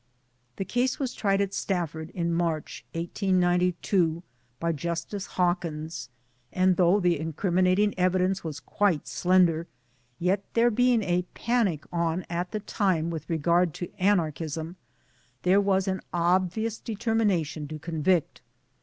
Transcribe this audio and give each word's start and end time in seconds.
The 0.55 0.65
case 0.65 0.97
was 0.97 1.13
tried 1.13 1.41
at 1.41 1.53
Stafford 1.53 2.09
in 2.15 2.33
March 2.33 2.83
'92 2.95 4.23
by 4.59 4.71
Justice 4.71 5.27
Hawkins, 5.37 6.09
and 6.51 6.75
though 6.75 6.99
the 6.99 7.19
incriminating 7.19 7.93
evidence 7.99 8.43
was 8.43 8.59
quite 8.59 9.07
slender 9.07 9.67
yet, 10.17 10.43
there 10.55 10.71
being 10.71 11.03
a 11.03 11.27
panic 11.35 11.85
on 11.91 12.25
at 12.31 12.49
the 12.49 12.61
time 12.61 13.11
with 13.11 13.29
regard 13.29 13.75
to 13.75 13.93
Anarchism, 13.99 14.75
there 15.43 15.61
was 15.61 15.87
an 15.87 16.01
obvious 16.11 16.79
determination 16.79 17.67
to 17.67 17.77
convict. 17.77 18.41